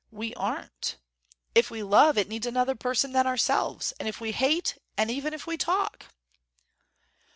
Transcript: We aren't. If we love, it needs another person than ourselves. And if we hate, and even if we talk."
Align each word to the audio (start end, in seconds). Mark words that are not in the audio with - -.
We 0.09 0.33
aren't. 0.33 0.97
If 1.53 1.69
we 1.69 1.83
love, 1.83 2.17
it 2.17 2.27
needs 2.27 2.47
another 2.47 2.73
person 2.73 3.11
than 3.11 3.27
ourselves. 3.27 3.91
And 3.99 4.07
if 4.09 4.19
we 4.19 4.31
hate, 4.31 4.79
and 4.97 5.11
even 5.11 5.31
if 5.31 5.45
we 5.45 5.57
talk." 5.57 6.05